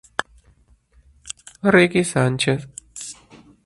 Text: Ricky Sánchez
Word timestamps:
Ricky 1.61 2.01
Sánchez 2.01 2.65